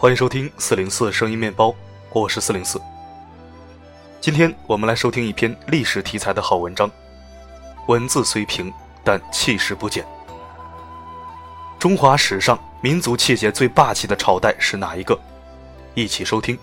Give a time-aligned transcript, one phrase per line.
[0.00, 1.74] 欢迎收听四零四声音面包，
[2.12, 2.80] 我是四零四。
[4.20, 6.88] 今天我们来收听一篇历史题材的好文章，
[7.88, 8.72] 文字虽平，
[9.02, 10.06] 但气势不减。
[11.80, 15.18] 中华史上民族气节最霸气的朝代是哪一个？
[15.94, 16.56] 一起收听。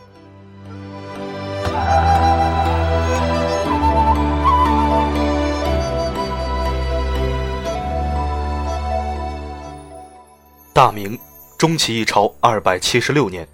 [11.55, 11.57] 明。
[11.57, 13.47] 终其一朝二百七十六年，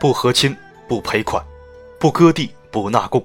[0.00, 0.54] 不和亲，
[0.88, 1.42] 不赔款，
[1.98, 3.24] 不割地，不纳贡，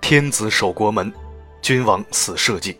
[0.00, 1.12] 天子守国门，
[1.60, 2.76] 君王死社稷。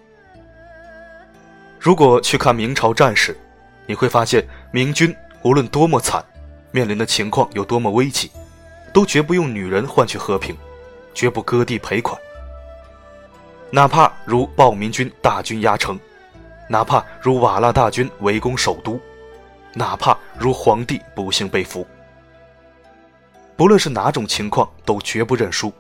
[1.79, 3.39] 如果去看明朝战史，
[3.87, 6.25] 你会发现明军无论多么惨，
[6.73, 8.31] 面临的情况有多么危急，
[8.93, 10.57] 都绝不用女人换取和平，
[11.13, 12.19] 绝不割地赔款。
[13.71, 16.01] 哪怕如暴民军大军压城，
[16.69, 18.99] 哪怕如瓦剌大军围攻首都。
[19.77, 21.85] 哪怕如皇帝不幸被俘，
[23.57, 25.73] 不论是哪种情况，都绝不认输。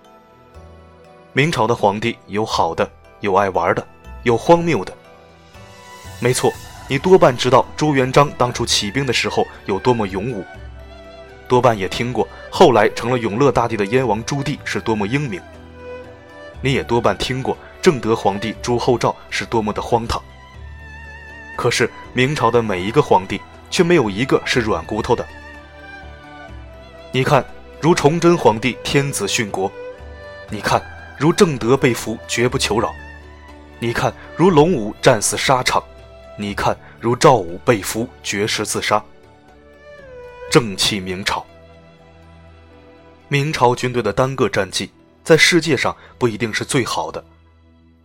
[1.32, 3.86] 明朝的皇帝有好的，有爱玩的，
[4.24, 4.92] 有荒谬的。
[6.18, 6.52] 没错，
[6.88, 10.44] 你多半知道朱元璋当初起兵的时候有多么勇武，
[11.46, 15.40] 多半也听过后来成了永乐大帝的燕王朱棣是多么英明。
[16.60, 20.20] 你也多半听过正德皇帝朱厚照是多么的荒唐。
[21.56, 23.40] 可是明朝的每一个皇帝。
[23.74, 25.26] 却没有一个是软骨头的。
[27.10, 27.44] 你看，
[27.80, 29.68] 如崇祯皇帝天子殉国；
[30.48, 30.80] 你看，
[31.18, 32.90] 如正德被俘绝不求饶；
[33.80, 35.82] 你看，如龙武战死沙场；
[36.38, 39.02] 你看，如赵武被俘绝食自杀。
[40.52, 41.44] 正气明朝，
[43.26, 44.92] 明朝军队的单个战绩
[45.24, 47.24] 在世界上不一定是最好的，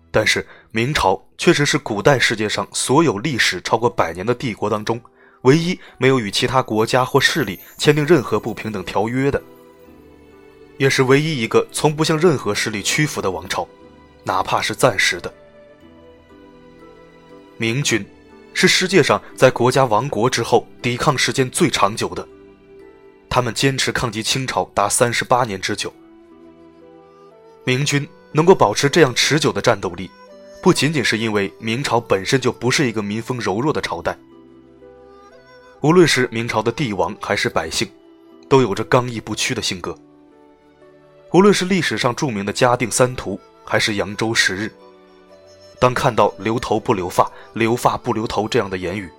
[0.10, 5.00] 但是明朝确实是古代世界上所有历史超过百年的帝国当中。
[5.44, 9.42] 唯一没有与其他国家或势力签订任何不平等条约的，
[10.78, 13.68] 也是唯一一个从不向任何势力屈服的王朝，
[14.24, 15.34] 哪怕是暂时的。
[17.58, 18.06] 明军
[18.54, 22.28] 是世界上在国家亡国之后抵抗时间最长久的，
[23.30, 25.94] 他们坚持抗击清朝达三十八年之久。
[27.64, 30.10] 明军能够保持这样持久的战斗力，
[30.62, 34.18] 不仅仅是因为明朝本身就不是一个民风柔弱的朝代。
[35.82, 37.90] 无论是明朝的帝王还是百姓，
[38.50, 39.98] 都有着刚毅不屈的性格。
[41.32, 44.74] 无论是历史上著名的嘉定三屠，还是扬州十日，
[45.80, 49.10] 当看到“留头不留发，留发不留头”这样的言语，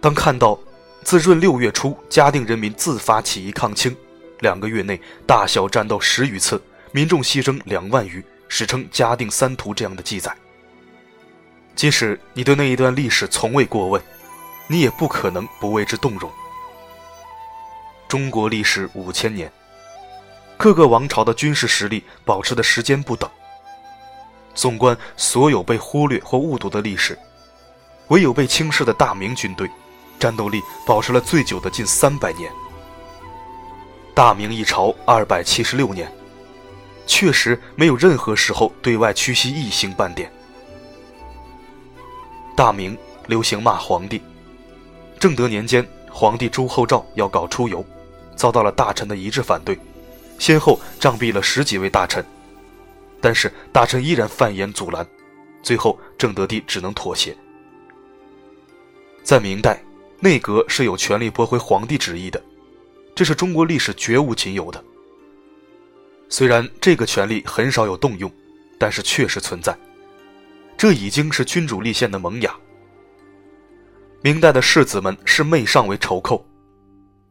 [0.00, 0.58] 当看到
[1.04, 3.96] 自闰六月初嘉定人民自发起义抗清，
[4.40, 10.34] 两个月内大小战斗十余次，民众牺牲两万余，史称“嘉定三屠”这样的记载，
[11.76, 14.02] 即使你对那一段历史从未过问。
[14.68, 16.30] 你也不可能不为之动容。
[18.08, 19.50] 中国历史五千年，
[20.56, 23.28] 各个王朝的军事实力保持的时间不等。
[24.54, 27.18] 纵观所有被忽略或误读的历史，
[28.08, 29.70] 唯有被轻视的大明军队，
[30.18, 32.52] 战斗力保持了最久的近三百年。
[34.14, 36.12] 大明一朝二百七十六年，
[37.06, 40.30] 确实没有任何时候对外屈膝一星半点。
[42.54, 42.96] 大明
[43.26, 44.22] 流行骂皇帝。
[45.22, 47.86] 正德年间，皇帝朱厚照要搞出游，
[48.34, 49.78] 遭到了大臣的一致反对，
[50.36, 52.24] 先后杖毙了十几位大臣。
[53.20, 55.06] 但是大臣依然犯言阻拦，
[55.62, 57.36] 最后正德帝只能妥协。
[59.22, 59.80] 在明代，
[60.18, 62.42] 内阁是有权利驳回皇帝旨意的，
[63.14, 64.84] 这是中国历史绝无仅有的。
[66.28, 68.28] 虽然这个权利很少有动用，
[68.76, 69.72] 但是确实存在，
[70.76, 72.52] 这已经是君主立宪的萌芽。
[74.24, 76.46] 明代的士子们视媚上为仇寇，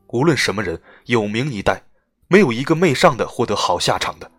[0.08, 1.82] 无论什么人有名一代，
[2.28, 4.30] 没有一个媚上的获得好下场的，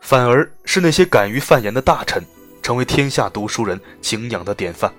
[0.00, 2.20] 反而是那些敢于犯言的大臣，
[2.62, 4.92] 成为天下读书人敬仰的典范。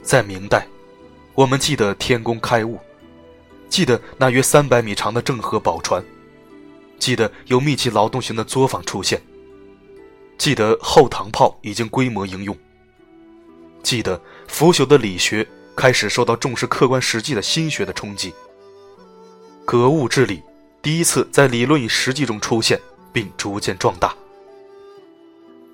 [0.00, 0.64] 在明代，
[1.34, 2.78] 我们记得天工开物，
[3.68, 6.00] 记得那约三百米长的郑和宝船，
[7.00, 9.20] 记得有密集劳动型的作坊出现，
[10.38, 12.56] 记得后膛炮已经规模应用。
[13.86, 15.46] 记得腐朽的理学
[15.76, 18.34] 开始受到重视客观实际的心学的冲击，
[19.64, 20.42] 格物致理
[20.82, 22.80] 第一次在理论与实际中出现，
[23.12, 24.12] 并逐渐壮大。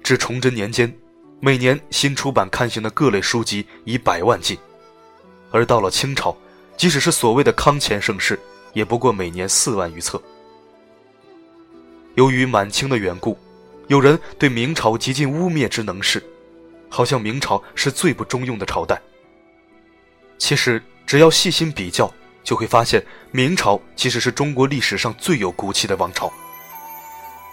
[0.03, 0.95] 至崇祯年间，
[1.41, 4.59] 每年新出版刊行的各类书籍以百万计，
[5.51, 6.37] 而到了清朝，
[6.77, 8.39] 即使是所谓的康乾盛世，
[8.75, 10.21] 也不过每年四万余册。
[12.17, 13.39] 由于满清的缘故，
[13.87, 16.23] 有人对明朝极尽污蔑之能事。
[16.93, 19.01] 好像明朝是最不中用的朝代。
[20.37, 22.13] 其实只要细心比较，
[22.45, 26.31] 就会发现明朝其实是中国历史上最有骨气的王朝。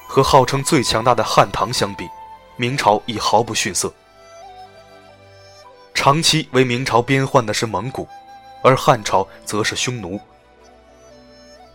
[0.09, 2.05] 和号称最强大的汉唐相比，
[2.57, 3.93] 明朝已毫不逊色。
[5.93, 8.05] 长期为明朝边患的是蒙古，
[8.61, 10.19] 而汉朝则是匈奴。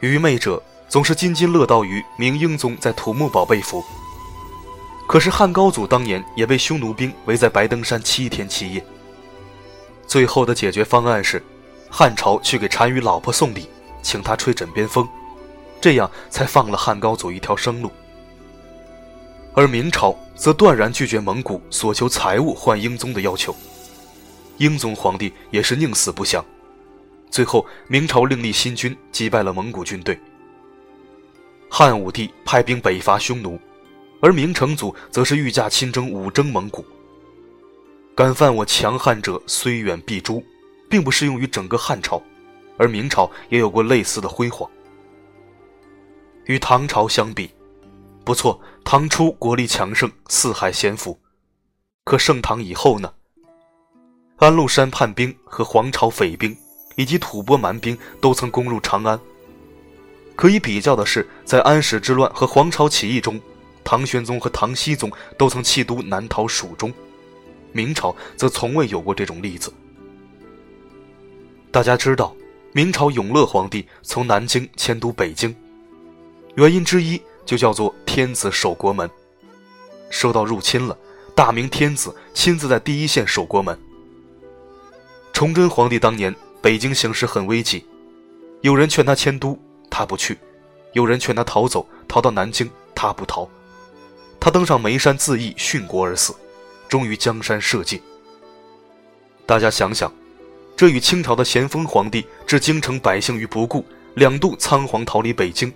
[0.00, 3.82] 愚昧者总是津津乐道于明英宗在土木堡被俘，
[5.06, 8.84] 可是汉高祖当年也被匈奴兵围在白登山七天七夜。
[10.06, 11.42] 最后的解决方案是，
[11.90, 13.68] 汉朝去给单于老婆送礼，
[14.02, 15.08] 请他吹枕边风，
[15.80, 17.90] 这样才放了汉高祖一条生路。
[19.54, 23.54] 而明朝则断然拒绝蒙古索求财物换英宗的要求，
[24.56, 26.44] 英宗皇帝也是宁死不降。
[27.30, 30.18] 最后，明朝另立新军，击败了蒙古军队。
[31.68, 33.58] 汉武帝派兵北伐匈奴，
[34.24, 36.82] 而明成祖则是御驾亲征五征蒙古。
[38.14, 40.42] 敢犯我强汉者，虽远必诛，
[40.88, 42.22] 并不适用于整个汉朝，
[42.78, 44.66] 而明朝也有过类似的辉煌。
[46.46, 47.50] 与唐朝相比，
[48.24, 51.20] 不错，唐初国力强盛，四海咸服。
[52.04, 53.12] 可盛唐以后呢？
[54.38, 56.56] 安禄山叛兵和黄巢匪兵。
[56.96, 59.18] 以及吐蕃蛮兵都曾攻入长安。
[60.36, 63.40] 可以比较的是，在安史之乱和黄巢起义中，
[63.84, 66.92] 唐玄宗和唐僖宗都曾弃都南逃蜀中，
[67.72, 69.72] 明朝则从未有过这种例子。
[71.70, 72.34] 大家知道，
[72.72, 75.54] 明朝永乐皇帝从南京迁都北京，
[76.54, 79.08] 原因之一就叫做天子守国门。
[80.10, 80.96] 受到入侵了，
[81.34, 83.78] 大明天子亲自在第一线守国门。
[85.32, 86.34] 崇祯皇帝当年。
[86.64, 87.84] 北京形势很危急，
[88.62, 89.58] 有人劝他迁都，
[89.90, 90.34] 他不去；
[90.94, 93.46] 有人劝他逃走，逃到南京，他不逃。
[94.44, 96.34] 他登上眉山自缢，殉国而死，
[96.86, 97.98] 终于江山社稷。
[99.46, 100.12] 大家想想，
[100.76, 103.82] 这与清朝的咸丰皇帝置京城百姓于不顾，
[104.16, 105.72] 两度仓皇逃离北京，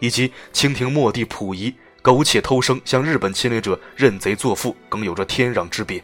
[0.00, 6.02] 以及清廷末帝溥仪苟且偷生向日本侵略者认贼作父，更有着天壤之别。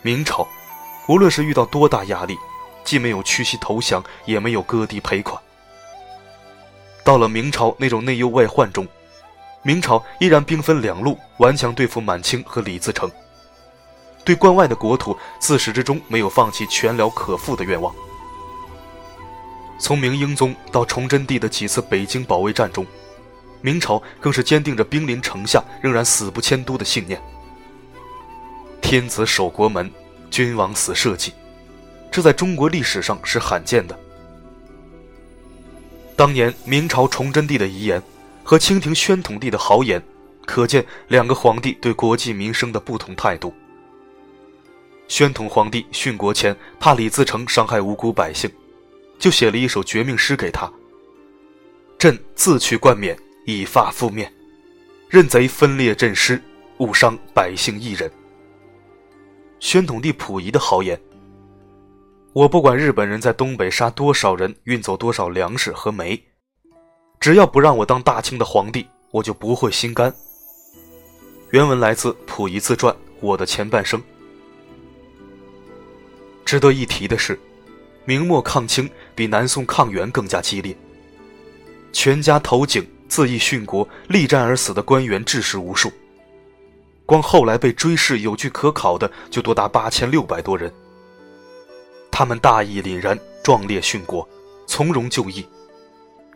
[0.00, 0.48] 明朝。
[1.06, 2.34] 无论是遇到多大压力，
[2.82, 5.38] 既没有屈膝投降，也没有割地赔款。
[7.04, 8.88] 到了明朝那种内忧外患中，
[9.64, 13.10] 明朝依然兵分两路顽强对付满清和李自成。
[14.24, 17.92] 对关外的国土，自始至终没有放弃全辽可复的愿望。
[19.80, 22.86] 从明英宗到崇祯帝的几次北京保卫战中，
[23.60, 27.20] 明朝更是坚定着兵临城下仍然死不迁都的信念。
[28.80, 29.90] 天子守国门。
[30.30, 31.32] 君王死社稷，
[32.10, 33.96] 这在中国历史上是罕见的。
[36.16, 38.02] 当年明朝崇祯帝的遗言
[38.44, 40.00] 和清廷宣统帝的豪言，
[40.44, 43.52] 可见两个皇帝对国计民生的不同态度。
[45.08, 48.50] 宣统皇帝殉国前怕李自成伤害无辜百姓，
[49.18, 50.70] 就写了一首绝命诗给他
[51.98, 54.30] ：“朕自去冠冕，以发覆面，
[55.08, 56.40] 任贼分裂朕师，
[56.78, 58.10] 误伤百姓一人。”
[59.58, 61.00] 宣统帝溥仪的豪言
[62.34, 66.22] ：“我不管日本人在东北杀多少人，运走多少粮食和煤，
[67.24, 70.14] 只要不让我当大清的皇帝，我就不会心甘。”
[71.52, 73.98] 原文来自溥仪自传《我的前半生》。
[76.44, 77.40] 值得一提的是，
[78.04, 80.76] 明末抗清比南宋抗元更加激烈，
[81.94, 85.90] 全家投井、自缢殉国、力战而死的官员志士无数。
[87.06, 90.70] 光后来被追谥有据可考的就多达八千六百多人。
[92.10, 94.28] 他们大义凛然，壮烈殉国，
[94.66, 95.46] 从容就义，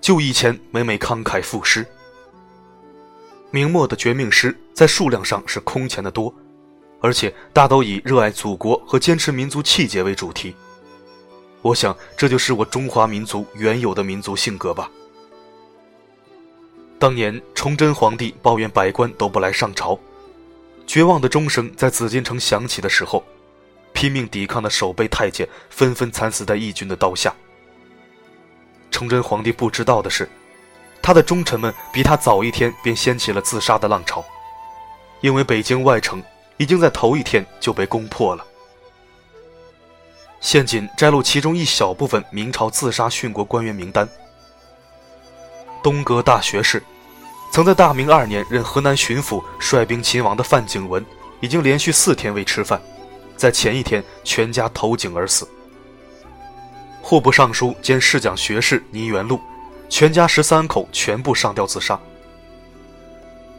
[0.01, 1.87] 就义前每每慷慨赋诗。
[3.51, 6.33] 明末的绝命诗在数量上是空前的多，
[7.01, 10.55] 而且大都以热爱祖国和坚持民族气节为主题。
[11.63, 14.91] 我想，这就是我中华民族原有的民族性格吧。
[16.99, 19.99] 当年崇祯皇帝抱怨百官都不来上朝。
[20.87, 23.25] 绝望的钟声在紫禁城响起的时候，
[23.93, 27.35] 拼命抵抗的守备太监纷纷惨死在义军的刀下。
[28.99, 30.29] 崇祯皇帝不知道的是，
[31.01, 34.25] 他的忠臣们比他早一天便掀起了自杀的浪潮，
[35.21, 36.21] 因为北京外城
[36.57, 38.45] 已经在头一天就被攻破了。
[40.41, 44.09] 现仅摘录其中一小部分明朝自杀殉国官员名单：
[45.81, 46.83] 东阁大学士。
[47.53, 51.07] 曾在大明二年任河南巡抚、率兵勤王的范景文，
[51.39, 52.83] 已经连续四天未吃饭，
[53.37, 55.49] 在前一天全家投井而死。
[57.03, 59.41] 户部尚书兼侍讲学士倪元禄，
[59.89, 61.99] 全家十三口全部上吊自杀。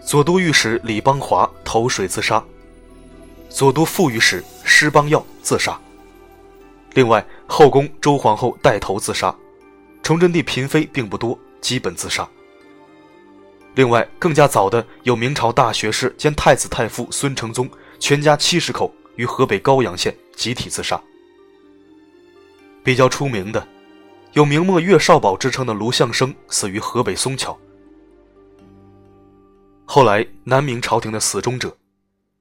[0.02, 2.44] 左都御史李邦华投水自杀，
[3.50, 5.80] 左都副御史施邦耀自杀。
[6.94, 9.36] 另外，后宫周皇后带头自杀，
[10.04, 12.28] 崇祯帝嫔妃并不多，基本自杀。
[13.76, 17.70] 另外，更加早的有明朝大学士兼太子太傅孙承宗
[18.00, 21.00] 全家七十口于河北高阳县集体自杀。
[22.90, 23.68] 比较出名的，
[24.34, 27.56] 有明末岳少保之称的卢象升死于河北松桥。
[29.86, 31.78] 后来南明朝廷的死忠者，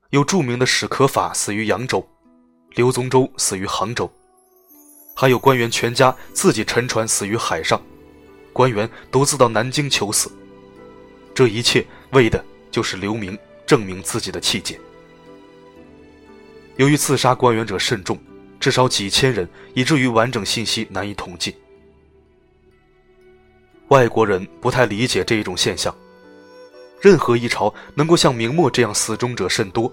[0.08, 2.02] 有著名的史可法死于扬州，
[2.76, 4.10] 刘宗周死于杭州，
[5.14, 7.78] 还有官员全家自己沉船死于海上，
[8.54, 10.32] 官员独自到南京求死。
[11.34, 14.80] 这一切为的就是留名，证明自己的气节。
[16.76, 18.18] 由于刺杀官员者甚众，
[18.60, 21.56] 至少几千人，以至于完整信息难以统计。
[23.88, 25.94] 外国人不太理解这一种现象。
[27.00, 29.90] 任何一朝能够像明末这样死忠者甚多，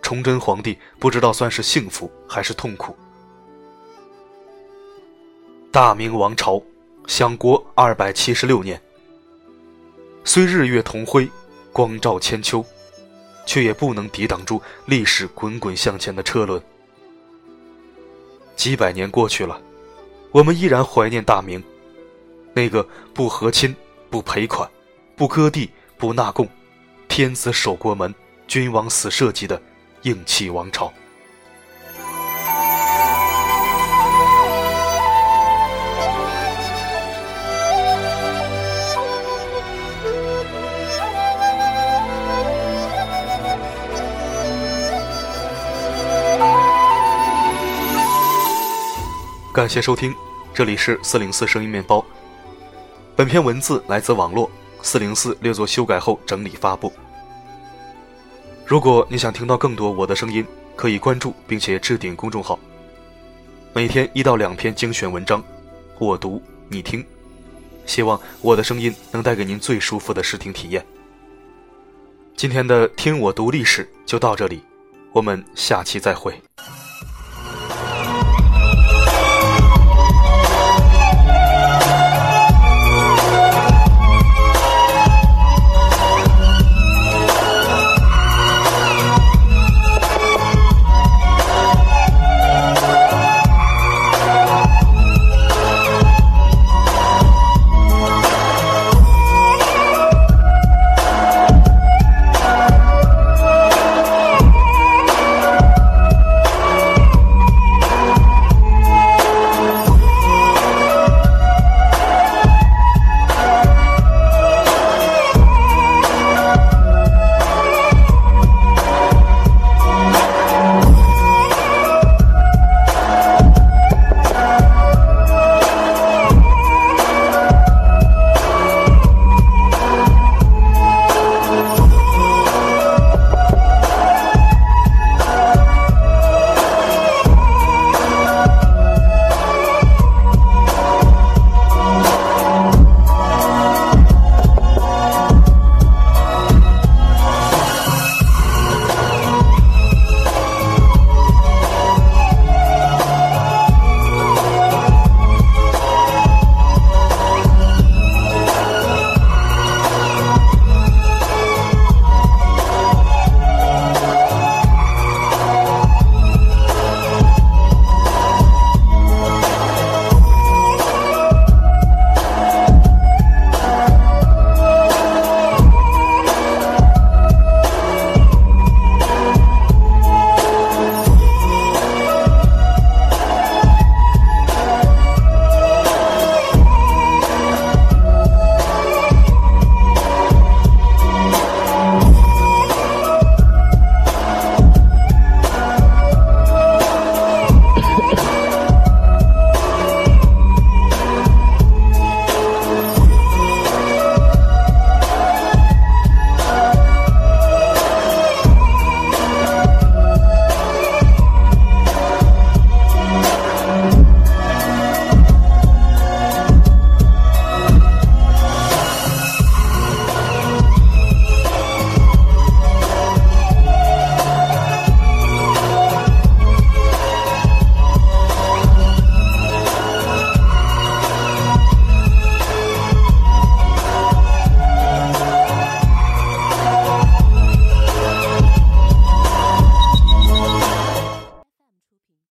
[0.00, 2.96] 崇祯皇帝不知道算是幸福还是痛苦。
[5.72, 6.62] 大明王朝，
[7.08, 8.80] 享国二百七十六年。
[10.24, 11.28] 虽日月同辉，
[11.72, 12.64] 光照千秋，
[13.44, 16.62] 却也不能抵挡住历史滚滚向前的车轮。
[18.56, 19.60] 几百年过去了，
[20.30, 21.62] 我们依然怀念大明，
[22.54, 23.74] 那个不和亲、
[24.10, 24.68] 不赔款、
[25.16, 26.48] 不割地、不纳贡、
[27.08, 28.14] 天子守国门、
[28.46, 29.60] 君王死社稷的
[30.02, 30.92] 硬气王朝。
[49.54, 50.14] 感谢收听，
[50.54, 52.02] 这里是四零四声音面包。
[53.14, 56.90] 本篇文字来自网络，四零四略作修改后整理发布。
[58.64, 60.42] 如果你想听到更多我的声音，
[60.74, 62.58] 可以关注并且置顶公众号，
[63.74, 65.44] 每天一到两篇精选文章，
[65.98, 67.04] 我读你听，
[67.84, 70.82] 希望我的声音能带给您最舒服的视听体验。
[72.34, 74.62] 今天的听我读历史就到这里，
[75.12, 76.40] 我们下期再会。